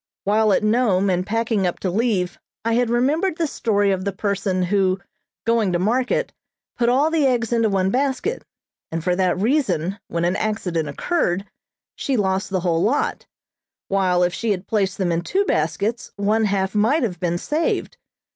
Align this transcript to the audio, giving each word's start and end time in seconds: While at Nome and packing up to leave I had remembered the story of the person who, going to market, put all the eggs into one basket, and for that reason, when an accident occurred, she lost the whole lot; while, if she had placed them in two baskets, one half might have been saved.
While 0.23 0.51
at 0.51 0.63
Nome 0.63 1.11
and 1.11 1.27
packing 1.27 1.67
up 1.67 1.79
to 1.81 1.91
leave 1.91 2.39
I 2.65 2.73
had 2.73 2.89
remembered 2.89 3.37
the 3.37 3.45
story 3.45 3.91
of 3.91 4.03
the 4.03 4.11
person 4.11 4.63
who, 4.63 4.99
going 5.45 5.71
to 5.73 5.77
market, 5.77 6.33
put 6.75 6.89
all 6.89 7.11
the 7.11 7.27
eggs 7.27 7.53
into 7.53 7.69
one 7.69 7.91
basket, 7.91 8.43
and 8.91 9.03
for 9.03 9.15
that 9.15 9.37
reason, 9.37 9.99
when 10.07 10.25
an 10.25 10.37
accident 10.37 10.89
occurred, 10.89 11.45
she 11.95 12.17
lost 12.17 12.49
the 12.49 12.61
whole 12.61 12.81
lot; 12.81 13.27
while, 13.89 14.23
if 14.23 14.33
she 14.33 14.49
had 14.49 14.65
placed 14.65 14.97
them 14.97 15.11
in 15.11 15.21
two 15.21 15.45
baskets, 15.45 16.09
one 16.15 16.45
half 16.45 16.73
might 16.73 17.03
have 17.03 17.19
been 17.19 17.37
saved. 17.37 17.97